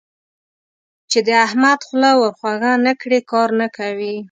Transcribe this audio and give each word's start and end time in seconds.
چې 1.11 1.19
د 1.27 1.29
احمد 1.45 1.79
خوله 1.87 2.11
ور 2.19 2.31
خوږه 2.39 2.73
نه 2.85 2.93
کړې؛ 3.01 3.19
کار 3.31 3.49
نه 3.61 3.67
کوي. 3.77 4.15